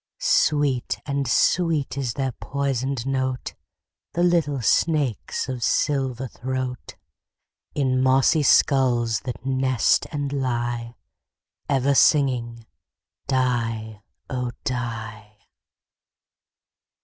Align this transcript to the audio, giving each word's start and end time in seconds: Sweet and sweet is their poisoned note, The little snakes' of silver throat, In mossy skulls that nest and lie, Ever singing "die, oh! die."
Sweet 0.17 0.99
and 1.05 1.27
sweet 1.27 1.95
is 1.95 2.13
their 2.15 2.31
poisoned 2.31 3.05
note, 3.05 3.53
The 4.13 4.23
little 4.23 4.59
snakes' 4.59 5.47
of 5.47 5.61
silver 5.63 6.27
throat, 6.27 6.95
In 7.75 8.01
mossy 8.01 8.41
skulls 8.41 9.19
that 9.25 9.45
nest 9.45 10.07
and 10.11 10.33
lie, 10.33 10.95
Ever 11.69 11.93
singing 11.93 12.65
"die, 13.27 14.01
oh! 14.27 14.51
die." 14.63 15.37